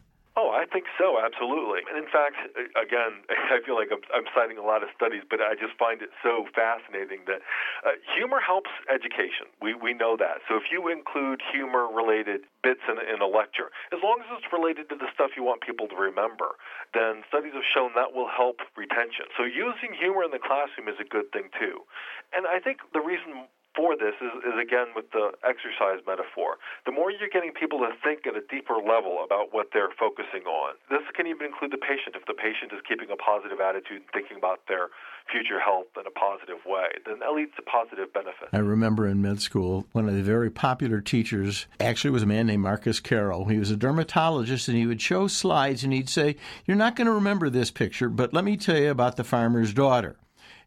So, 0.96 1.20
absolutely. 1.20 1.84
And 1.88 2.00
in 2.00 2.08
fact, 2.08 2.40
again, 2.76 3.20
I 3.52 3.60
feel 3.64 3.76
like 3.76 3.92
I'm, 3.92 4.00
I'm 4.12 4.28
citing 4.32 4.56
a 4.56 4.64
lot 4.64 4.82
of 4.82 4.88
studies, 4.96 5.22
but 5.28 5.44
I 5.44 5.52
just 5.52 5.76
find 5.76 6.00
it 6.00 6.10
so 6.24 6.48
fascinating 6.56 7.28
that 7.28 7.44
uh, 7.84 8.00
humor 8.16 8.40
helps 8.40 8.72
education. 8.88 9.52
We, 9.60 9.76
we 9.76 9.92
know 9.92 10.16
that. 10.16 10.40
So 10.48 10.56
if 10.56 10.72
you 10.72 10.88
include 10.88 11.44
humor 11.52 11.88
related 11.88 12.48
bits 12.64 12.84
in, 12.88 12.96
in 13.02 13.20
a 13.20 13.28
lecture, 13.28 13.68
as 13.92 14.00
long 14.00 14.24
as 14.24 14.28
it's 14.32 14.48
related 14.52 14.88
to 14.90 14.96
the 14.96 15.08
stuff 15.12 15.36
you 15.36 15.44
want 15.44 15.60
people 15.60 15.86
to 15.92 15.96
remember, 15.96 16.56
then 16.96 17.22
studies 17.28 17.52
have 17.52 17.68
shown 17.68 17.92
that 17.94 18.16
will 18.16 18.30
help 18.32 18.64
retention. 18.76 19.28
So 19.36 19.44
using 19.44 19.92
humor 19.92 20.24
in 20.24 20.32
the 20.32 20.40
classroom 20.40 20.88
is 20.88 20.96
a 20.96 21.08
good 21.08 21.28
thing 21.32 21.52
too. 21.60 21.84
And 22.32 22.48
I 22.48 22.58
think 22.58 22.80
the 22.96 23.04
reason 23.04 23.46
for 23.76 23.94
this 23.94 24.16
is, 24.24 24.32
is 24.42 24.56
again 24.56 24.96
with 24.96 25.12
the 25.12 25.36
exercise 25.44 26.00
metaphor. 26.08 26.56
The 26.88 26.92
more 26.96 27.12
you're 27.12 27.28
getting 27.28 27.52
people 27.52 27.78
to 27.84 27.92
think 28.02 28.26
at 28.26 28.34
a 28.34 28.42
deeper 28.48 28.80
level 28.80 29.20
about 29.22 29.52
what 29.52 29.68
they're 29.76 29.92
focusing 30.00 30.48
on, 30.48 30.74
this 30.88 31.04
can 31.14 31.28
even 31.28 31.46
include 31.46 31.70
the 31.70 31.78
patient. 31.78 32.16
If 32.16 32.24
the 32.24 32.34
patient 32.34 32.72
is 32.72 32.80
keeping 32.88 33.12
a 33.12 33.20
positive 33.20 33.60
attitude 33.60 34.08
and 34.08 34.10
thinking 34.16 34.40
about 34.40 34.64
their 34.66 34.88
future 35.30 35.60
health 35.60 35.92
in 36.00 36.06
a 36.06 36.10
positive 36.10 36.64
way, 36.64 36.88
then 37.04 37.20
that 37.20 37.36
leads 37.36 37.52
to 37.56 37.62
positive 37.62 38.12
benefits. 38.12 38.48
I 38.52 38.58
remember 38.64 39.06
in 39.06 39.20
med 39.20 39.42
school, 39.42 39.86
one 39.92 40.08
of 40.08 40.14
the 40.14 40.22
very 40.22 40.50
popular 40.50 41.00
teachers 41.00 41.66
actually 41.78 42.10
was 42.10 42.22
a 42.22 42.26
man 42.26 42.46
named 42.46 42.62
Marcus 42.62 43.00
Carroll. 43.00 43.46
He 43.46 43.58
was 43.58 43.70
a 43.70 43.76
dermatologist 43.76 44.68
and 44.68 44.76
he 44.76 44.86
would 44.86 45.02
show 45.02 45.28
slides 45.28 45.84
and 45.84 45.92
he'd 45.92 46.08
say, 46.08 46.36
You're 46.64 46.76
not 46.76 46.96
going 46.96 47.06
to 47.06 47.12
remember 47.12 47.50
this 47.50 47.70
picture, 47.70 48.08
but 48.08 48.32
let 48.32 48.44
me 48.44 48.56
tell 48.56 48.78
you 48.78 48.90
about 48.90 49.16
the 49.16 49.24
farmer's 49.24 49.74
daughter. 49.74 50.16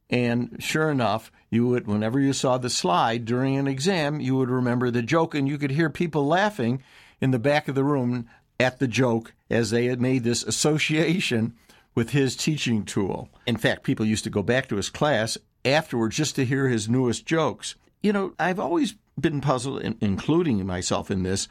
And 0.09 0.57
sure 0.59 0.89
enough, 0.89 1.31
you 1.49 1.67
would, 1.67 1.87
whenever 1.87 2.19
you 2.19 2.33
saw 2.33 2.57
the 2.57 2.69
slide 2.69 3.25
during 3.25 3.57
an 3.57 3.67
exam, 3.67 4.19
you 4.19 4.35
would 4.37 4.49
remember 4.49 4.89
the 4.89 5.01
joke, 5.01 5.35
and 5.35 5.47
you 5.47 5.57
could 5.57 5.71
hear 5.71 5.89
people 5.89 6.25
laughing 6.25 6.81
in 7.21 7.31
the 7.31 7.39
back 7.39 7.67
of 7.67 7.75
the 7.75 7.83
room 7.83 8.27
at 8.59 8.79
the 8.79 8.87
joke 8.87 9.33
as 9.49 9.69
they 9.69 9.85
had 9.85 10.01
made 10.01 10.23
this 10.23 10.43
association 10.43 11.53
with 11.95 12.11
his 12.11 12.35
teaching 12.35 12.83
tool. 12.85 13.29
In 13.45 13.57
fact, 13.57 13.83
people 13.83 14.05
used 14.05 14.23
to 14.23 14.29
go 14.29 14.43
back 14.43 14.67
to 14.69 14.77
his 14.77 14.89
class 14.89 15.37
afterwards 15.63 16.17
just 16.17 16.35
to 16.35 16.45
hear 16.45 16.67
his 16.67 16.89
newest 16.89 17.25
jokes. 17.25 17.75
You 18.01 18.13
know, 18.13 18.33
I've 18.39 18.59
always 18.59 18.95
been 19.19 19.41
puzzled, 19.41 19.81
including 20.01 20.65
myself 20.65 21.11
in 21.11 21.23
this. 21.23 21.47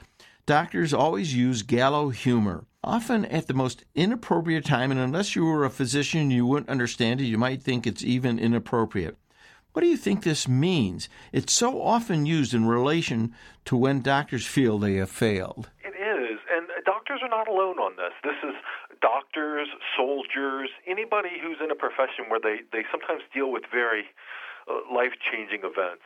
Doctors 0.47 0.95
always 0.95 1.35
use 1.35 1.63
gallow 1.63 2.09
humor 2.09 2.65
often 2.83 3.25
at 3.27 3.47
the 3.47 3.55
most 3.55 3.85
inappropriate 3.95 4.65
time, 4.65 4.91
and 4.91 5.01
unless 5.01 5.35
you 5.35 5.45
were 5.45 5.65
a 5.65 5.71
physician, 5.71 6.31
you 6.31 6.47
wouldn't 6.47 6.71
understand 6.71 7.21
it. 7.21 7.25
You 7.25 7.39
might 7.39 7.63
think 7.63 7.87
it's 7.87 8.05
even 8.05 8.39
inappropriate. 8.39 9.17
What 9.73 9.83
do 9.83 9.89
you 9.89 9.97
think 9.97 10.23
this 10.23 10.49
means? 10.49 11.09
It's 11.33 11.53
so 11.53 11.83
often 11.83 12.27
used 12.27 12.55
in 12.55 12.67
relation 12.67 13.35
to 13.67 13.77
when 13.77 14.01
doctors 14.01 14.47
feel 14.47 14.79
they 14.79 14.95
have 14.95 15.11
failed. 15.11 15.71
It 15.85 15.95
is, 15.95 16.39
and 16.51 16.67
doctors 16.85 17.21
are 17.23 17.29
not 17.29 17.49
alone 17.49 17.79
on 17.79 17.97
this. 17.97 18.13
This 18.25 18.39
is 18.43 18.57
doctors, 19.01 19.69
soldiers, 19.97 20.71
anybody 20.87 21.39
who's 21.41 21.59
in 21.63 21.71
a 21.71 21.77
profession 21.77 22.27
where 22.29 22.41
they, 22.41 22.63
they 22.73 22.85
sometimes 22.91 23.23
deal 23.33 23.53
with 23.53 23.65
very 23.71 24.05
uh, 24.67 24.75
life 24.93 25.13
changing 25.31 25.61
events 25.61 26.03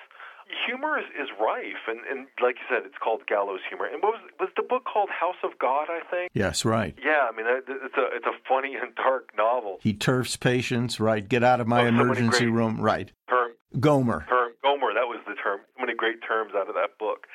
humor 0.66 0.98
is, 0.98 1.06
is 1.18 1.28
rife, 1.40 1.88
and, 1.88 2.00
and 2.10 2.26
like 2.42 2.56
you 2.56 2.66
said, 2.68 2.86
it's 2.86 2.98
called 3.02 3.26
gallows 3.26 3.60
humor. 3.68 3.86
And 3.86 4.02
what 4.02 4.14
was 4.14 4.22
was 4.40 4.48
the 4.56 4.62
book 4.62 4.84
called 4.84 5.10
House 5.10 5.40
of 5.42 5.58
God? 5.58 5.88
I 5.88 6.00
think. 6.10 6.30
Yes, 6.34 6.64
right. 6.64 6.96
Yeah, 7.02 7.28
I 7.28 7.36
mean 7.36 7.46
it's 7.48 7.96
a 7.96 8.06
it's 8.14 8.26
a 8.26 8.36
funny 8.48 8.74
and 8.74 8.94
dark 8.94 9.30
novel. 9.36 9.78
He 9.80 9.92
turfs 9.92 10.36
patients, 10.36 11.00
right? 11.00 11.26
Get 11.26 11.42
out 11.42 11.60
of 11.60 11.66
my 11.66 11.82
oh, 11.82 11.86
emergency 11.86 12.46
great, 12.46 12.56
room, 12.56 12.80
right? 12.80 13.10
Term, 13.28 13.52
Gomer. 13.78 14.26
Term, 14.28 14.52
Gomer. 14.62 14.94
That 14.94 15.08
was 15.08 15.20
the 15.26 15.34
term. 15.34 15.60
So 15.76 15.80
many 15.80 15.94
great 15.94 16.22
terms 16.26 16.52
out 16.54 16.68
of 16.68 16.74
that 16.74 16.98
book. 16.98 17.26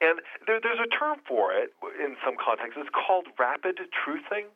And 0.00 0.20
there, 0.46 0.60
there's 0.62 0.78
a 0.78 0.90
term 0.94 1.18
for 1.26 1.52
it 1.52 1.74
in 1.98 2.14
some 2.24 2.34
contexts. 2.38 2.78
It's 2.78 2.90
called 2.94 3.26
rapid 3.38 3.78
truthing 3.90 4.46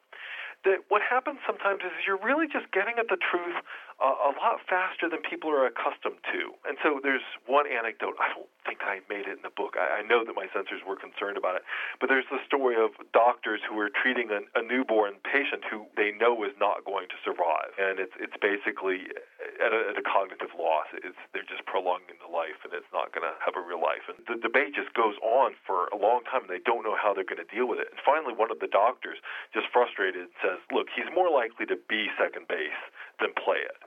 that 0.65 0.87
what 0.89 1.03
happens 1.03 1.39
sometimes 1.47 1.83
is 1.83 1.91
you're 2.07 2.21
really 2.23 2.47
just 2.47 2.71
getting 2.71 2.95
at 2.99 3.11
the 3.11 3.19
truth 3.19 3.59
a, 4.01 4.09
a 4.09 4.33
lot 4.39 4.63
faster 4.69 5.09
than 5.09 5.21
people 5.27 5.51
are 5.51 5.67
accustomed 5.67 6.21
to. 6.33 6.55
And 6.65 6.79
so 6.83 7.01
there's 7.03 7.25
one 7.47 7.67
anecdote. 7.67 8.17
I 8.17 8.33
don't 8.33 8.49
think 8.65 8.87
I 8.87 9.03
made 9.11 9.27
it 9.27 9.35
in 9.37 9.45
the 9.45 9.53
book. 9.53 9.75
I, 9.75 10.01
I 10.01 10.03
know 10.07 10.25
that 10.25 10.35
my 10.39 10.47
censors 10.55 10.81
were 10.87 10.97
concerned 10.97 11.37
about 11.37 11.59
it, 11.59 11.65
but 11.99 12.09
there's 12.09 12.29
the 12.31 12.41
story 12.47 12.79
of 12.79 12.95
doctors 13.11 13.61
who 13.67 13.77
are 13.83 13.91
treating 13.91 14.31
a, 14.31 14.41
a 14.55 14.63
newborn 14.63 15.19
patient 15.27 15.67
who 15.67 15.87
they 15.99 16.15
know 16.15 16.39
is 16.47 16.55
not 16.57 16.87
going 16.87 17.11
to 17.11 17.19
survive, 17.27 17.75
and 17.77 17.99
it's 17.99 18.15
it's 18.19 18.37
basically 18.39 19.11
at 19.59 19.75
a, 19.75 19.81
at 19.93 19.97
a 19.99 20.05
cognitive 20.07 20.55
loss. 20.55 20.87
It's 20.95 21.19
they're 21.35 21.47
just 21.47 21.67
prolonging 21.67 22.19
the 22.23 22.31
life, 22.31 22.63
and 22.63 22.71
it's 22.71 22.89
not 22.95 23.11
going 23.11 23.27
to 23.27 23.35
have 23.43 23.59
a 23.59 23.63
real 23.63 23.83
life. 23.83 24.07
And 24.07 24.23
the 24.31 24.39
debate 24.39 24.79
just 24.79 24.95
goes 24.95 25.19
on 25.21 25.59
for 25.67 25.91
a 25.91 25.99
long 25.99 26.23
time, 26.27 26.47
and 26.47 26.53
they 26.53 26.63
don't 26.63 26.87
know 26.87 26.95
how 26.95 27.11
they're 27.13 27.27
going 27.27 27.43
to 27.43 27.51
deal 27.51 27.67
with 27.67 27.83
it. 27.83 27.91
And 27.91 27.99
finally, 28.03 28.33
one 28.33 28.55
of 28.55 28.63
the 28.63 28.71
doctors, 28.71 29.19
just 29.51 29.67
frustrated, 29.75 30.31
says, 30.39 30.63
"Look, 30.71 30.87
he's 30.95 31.11
more 31.11 31.31
likely 31.31 31.67
to 31.67 31.79
be 31.91 32.09
second 32.15 32.47
base 32.47 32.79
than 33.23 33.33
play 33.39 33.63
it." 33.63 33.79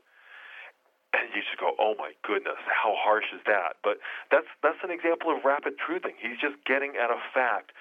and 1.16 1.32
you 1.34 1.42
just 1.42 1.60
go, 1.60 1.72
"Oh 1.80 1.96
my 1.98 2.12
goodness, 2.24 2.60
how 2.68 2.94
harsh 2.96 3.32
is 3.34 3.42
that?" 3.46 3.78
But 3.84 4.00
that's 4.32 4.48
that's 4.62 4.80
an 4.84 4.92
example 4.92 5.32
of 5.32 5.46
rapid 5.46 5.76
truthing. 5.80 6.16
He's 6.20 6.38
just 6.40 6.56
getting 6.66 6.96
at 6.98 7.10
a 7.10 7.20
fact 7.34 7.72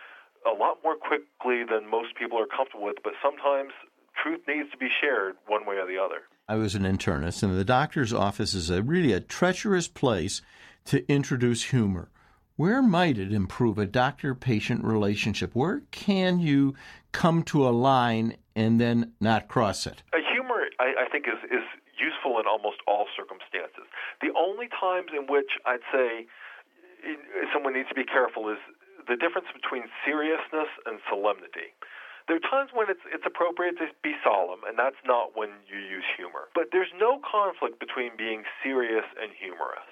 a 0.46 0.54
lot 0.54 0.78
more 0.84 0.96
quickly 0.96 1.64
than 1.64 1.88
most 1.88 2.14
people 2.14 2.38
are 2.38 2.46
comfortable 2.46 2.84
with. 2.84 3.02
But 3.02 3.14
sometimes 3.22 3.72
truth 4.14 4.40
needs 4.46 4.70
to 4.70 4.76
be 4.76 4.88
shared 4.88 5.34
one 5.46 5.66
way 5.66 5.76
or 5.76 5.86
the 5.86 5.98
other. 5.98 6.22
I 6.48 6.56
was 6.56 6.74
an 6.74 6.82
internist, 6.82 7.42
and 7.42 7.56
the 7.56 7.64
doctor's 7.64 8.12
office 8.12 8.54
is 8.54 8.70
a 8.70 8.82
really 8.82 9.12
a 9.12 9.20
treacherous 9.20 9.88
place 9.88 10.42
to 10.86 11.10
introduce 11.10 11.64
humor. 11.64 12.10
Where 12.56 12.82
might 12.82 13.18
it 13.18 13.32
improve 13.32 13.78
a 13.78 13.86
doctor 13.86 14.34
patient 14.34 14.84
relationship? 14.84 15.54
Where 15.54 15.82
can 15.90 16.38
you 16.38 16.74
come 17.10 17.42
to 17.44 17.66
a 17.66 17.70
line 17.70 18.36
and 18.54 18.80
then 18.80 19.12
not 19.20 19.48
cross 19.48 19.86
it? 19.86 20.02
Uh, 20.12 20.18
I, 20.80 21.04
I 21.04 21.06
think, 21.10 21.26
is, 21.26 21.38
is 21.50 21.66
useful 21.94 22.38
in 22.40 22.46
almost 22.46 22.82
all 22.86 23.06
circumstances. 23.14 23.86
The 24.20 24.34
only 24.34 24.68
times 24.68 25.14
in 25.14 25.26
which 25.30 25.58
I'd 25.66 25.84
say 25.92 26.26
someone 27.52 27.74
needs 27.74 27.88
to 27.88 27.98
be 27.98 28.04
careful 28.04 28.48
is 28.48 28.58
the 29.06 29.16
difference 29.16 29.48
between 29.52 29.84
seriousness 30.04 30.70
and 30.86 30.98
solemnity. 31.08 31.76
There 32.24 32.40
are 32.40 32.46
times 32.48 32.72
when 32.72 32.88
it's 32.88 33.04
it's 33.12 33.28
appropriate 33.28 33.76
to 33.84 33.92
be 34.00 34.16
solemn, 34.24 34.64
and 34.64 34.80
that's 34.80 35.00
not 35.04 35.36
when 35.36 35.52
you 35.68 35.76
use 35.76 36.08
humor. 36.16 36.48
But 36.56 36.72
there's 36.72 36.88
no 36.96 37.20
conflict 37.20 37.76
between 37.76 38.16
being 38.16 38.48
serious 38.64 39.04
and 39.20 39.28
humorous. 39.36 39.84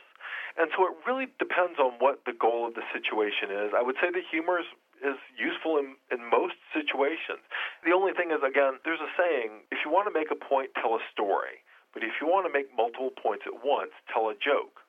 And 0.56 0.68
so 0.76 0.84
it 0.88 0.96
really 1.04 1.28
depends 1.40 1.80
on 1.80 1.96
what 2.00 2.24
the 2.24 2.32
goal 2.32 2.68
of 2.68 2.74
the 2.76 2.84
situation 2.92 3.52
is. 3.52 3.72
I 3.76 3.80
would 3.80 3.96
say 4.00 4.12
that 4.12 4.24
humor 4.28 4.60
is, 4.60 4.68
is 5.02 5.18
useful 5.34 5.78
in, 5.78 5.98
in 6.10 6.22
most 6.30 6.58
situations. 6.74 7.42
The 7.86 7.94
only 7.94 8.14
thing 8.14 8.30
is, 8.30 8.42
again, 8.42 8.78
there's 8.86 9.02
a 9.02 9.12
saying 9.18 9.66
if 9.70 9.82
you 9.84 9.90
want 9.90 10.06
to 10.06 10.14
make 10.14 10.30
a 10.30 10.38
point, 10.38 10.70
tell 10.78 10.94
a 10.94 11.02
story. 11.10 11.62
But 11.94 12.02
if 12.02 12.18
you 12.20 12.26
want 12.26 12.46
to 12.46 12.52
make 12.52 12.72
multiple 12.74 13.12
points 13.12 13.44
at 13.46 13.64
once, 13.64 13.92
tell 14.08 14.30
a 14.30 14.36
joke. 14.38 14.81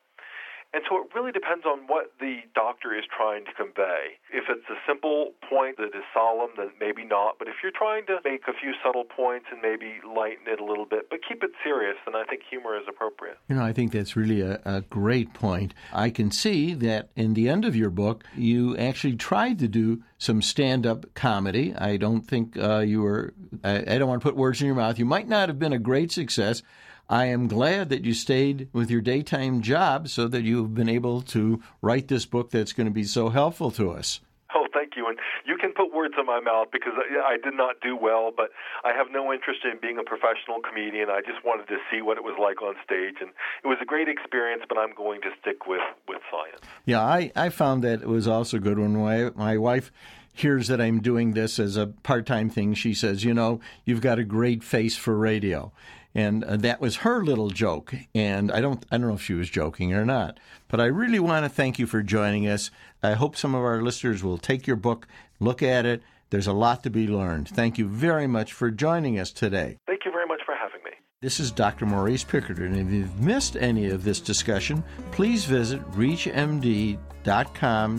And 0.74 0.82
so 0.90 0.98
it 0.98 1.14
really 1.14 1.32
depends 1.32 1.66
on 1.66 1.86
what 1.86 2.14
the 2.20 2.42
doctor 2.56 2.98
is 2.98 3.06
trying 3.16 3.46
to 3.46 3.54
convey. 3.54 4.18
If 4.34 4.46
it's 4.50 4.66
a 4.70 4.80
simple 4.88 5.34
point 5.48 5.78
that 5.78 5.94
is 5.94 6.04
solemn, 6.14 6.50
then 6.58 6.72
maybe 6.80 7.06
not. 7.06 7.38
But 7.38 7.48
if 7.48 7.56
you're 7.62 7.72
trying 7.72 8.08
to 8.08 8.18
make 8.26 8.42
a 8.48 8.54
few 8.60 8.74
subtle 8.84 9.04
points 9.04 9.46
and 9.52 9.62
maybe 9.62 10.02
lighten 10.04 10.48
it 10.48 10.60
a 10.60 10.66
little 10.66 10.86
bit, 10.86 11.12
but 11.12 11.20
keep 11.28 11.44
it 11.44 11.52
serious, 11.64 11.96
then 12.06 12.16
I 12.16 12.24
think 12.24 12.42
humor 12.50 12.76
is 12.76 12.86
appropriate. 12.90 13.38
You 13.50 13.56
know, 13.56 13.64
I 13.64 13.72
think 13.72 13.92
that's 13.92 14.16
really 14.16 14.42
a, 14.42 14.60
a 14.66 14.82
great 14.82 15.36
point. 15.36 15.76
I 15.94 16.10
can 16.10 16.32
see 16.32 16.74
that 16.74 17.10
in 17.16 17.36
the 17.36 17.50
end 17.50 17.66
of 17.66 17.76
your 17.76 17.92
book, 17.92 18.24
you 18.36 18.76
actually 18.76 19.16
tried 19.16 19.60
to 19.60 19.68
do 19.68 20.02
some 20.18 20.42
stand 20.42 20.88
up 20.88 21.14
comedy. 21.14 21.76
I 21.76 21.98
don't 21.98 22.22
think 22.22 22.58
uh, 22.58 22.80
you 22.80 23.04
were, 23.04 23.36
I, 23.64 23.94
I 23.94 23.98
don't 24.00 24.08
want 24.08 24.22
to 24.22 24.28
put 24.28 24.36
words 24.36 24.60
in 24.60 24.66
your 24.66 24.76
mouth. 24.76 24.98
You 24.98 25.06
might 25.06 25.28
not 25.28 25.50
have 25.50 25.60
been 25.60 25.74
a 25.74 25.80
great 25.80 26.12
success. 26.12 26.64
I 27.10 27.26
am 27.26 27.48
glad 27.48 27.90
that 27.90 28.06
you 28.06 28.14
stayed 28.14 28.70
with 28.72 28.90
your 28.90 29.02
daytime 29.02 29.62
job 29.62 30.08
so 30.08 30.28
that 30.28 30.44
you've 30.44 30.74
been 30.74 30.90
able 30.90 31.22
to 31.22 31.62
write 31.82 32.08
this 32.08 32.26
book 32.26 32.50
that's 32.50 32.74
going 32.74 32.88
to 32.88 32.94
be 32.94 33.04
so 33.04 33.30
helpful 33.30 33.72
to 33.72 33.92
us. 33.92 34.22
Oh, 34.56 34.68
thank 34.72 34.96
you. 34.96 35.08
And 35.08 35.18
you 35.46 35.58
can 35.58 35.74
put 35.74 35.94
words 35.94 36.14
in 36.18 36.26
my 36.26 36.40
mouth 36.40 36.68
because 36.72 36.94
I, 36.96 37.34
I 37.34 37.38
did 37.44 37.56
not 37.56 37.82
do 37.82 37.98
well, 37.98 38.32
but 38.36 38.52
I 38.86 38.94
have 38.94 39.08
no 39.12 39.34
interest 39.34 39.62
in 39.64 39.80
being 39.82 39.98
a 39.98 40.04
professional 40.04 40.60
comedian. 40.62 41.10
I 41.10 41.22
just 41.22 41.44
wanted 41.44 41.68
to 41.68 41.78
see 41.92 42.02
what 42.02 42.18
it 42.18 42.24
was 42.24 42.36
like 42.40 42.62
on 42.62 42.76
stage, 42.86 43.16
and 43.20 43.32
it 43.64 43.68
was 43.68 43.78
a 43.82 43.86
great 43.86 44.08
experience. 44.08 44.64
But 44.70 44.78
I'm 44.78 44.94
going 44.96 45.22
to 45.22 45.30
stick 45.42 45.66
with 45.66 45.82
with 46.08 46.20
science. 46.32 46.62
Yeah, 46.86 47.02
I 47.02 47.32
I 47.36 47.50
found 47.50 47.84
that 47.84 48.04
it 48.04 48.08
was 48.08 48.28
also 48.28 48.60
good 48.60 48.78
when 48.78 48.96
my 48.96 49.32
my 49.36 49.58
wife 49.58 49.92
hears 50.34 50.68
that 50.68 50.80
I'm 50.80 51.00
doing 51.02 51.34
this 51.34 51.60
as 51.60 51.76
a 51.76 51.88
part 51.88 52.26
time 52.26 52.50
thing. 52.50 52.74
She 52.76 52.94
says, 52.94 53.24
you 53.24 53.34
know, 53.34 53.60
you've 53.86 54.02
got 54.02 54.20
a 54.20 54.24
great 54.24 54.64
face 54.64 54.96
for 54.96 55.18
radio 55.18 55.72
and 56.16 56.44
uh, 56.44 56.58
that 56.58 56.82
was 56.82 56.98
her 56.98 57.24
little 57.24 57.50
joke. 57.50 57.94
And 58.14 58.52
I 58.52 58.62
don't 58.62 58.86
I 58.92 58.98
don't 58.98 59.08
know 59.08 59.16
if 59.16 59.24
she 59.24 59.34
was 59.34 59.50
joking 59.50 59.94
or 59.94 60.06
not, 60.06 60.40
but 60.68 60.80
I 60.80 60.86
really 60.86 61.20
want 61.20 61.46
to 61.46 61.50
thank 61.50 61.80
you 61.80 61.88
for 61.88 62.04
joining 62.04 62.48
us. 62.48 62.72
I 63.02 63.14
hope 63.14 63.36
some 63.36 63.56
of 63.56 63.62
our 63.62 63.82
listeners 63.82 64.24
will 64.24 64.38
take 64.38 64.68
your 64.68 64.76
book, 64.76 65.08
look 65.40 65.64
at 65.64 65.86
it. 65.86 66.04
There's 66.30 66.48
a 66.48 66.54
lot 66.54 66.84
to 66.84 66.90
be 66.90 67.08
learned. 67.08 67.50
Thank 67.50 67.78
you 67.78 67.88
very 67.88 68.28
much 68.28 68.54
for 68.54 68.72
joining 68.72 69.20
us 69.20 69.32
today. 69.32 69.78
Thank 69.86 70.06
you 70.06 70.12
very 70.12 70.26
much 70.26 70.42
for 70.46 70.56
having 70.56 70.84
me. 70.84 70.92
This 71.22 71.40
is 71.40 71.52
Dr. 71.52 71.86
Maurice 71.86 72.24
Pickard, 72.24 72.58
and 72.60 72.76
if 72.76 72.92
you've 72.92 73.22
missed 73.22 73.56
any 73.56 73.90
of 73.90 74.04
this 74.04 74.20
discussion, 74.20 74.84
please 75.12 75.46
visit 75.46 75.80
reachmd.com 75.92 77.04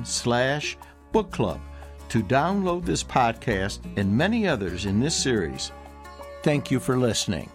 slash 0.05 0.77
book 1.13 1.31
club 1.31 1.61
to 2.09 2.23
download 2.23 2.85
this 2.85 3.03
podcast 3.03 3.79
and 3.97 4.13
many 4.13 4.47
others 4.47 4.85
in 4.85 5.01
this 5.01 5.17
series. 5.17 5.73
Thank 6.43 6.71
you 6.71 6.79
for 6.79 6.99
listening. 6.99 7.49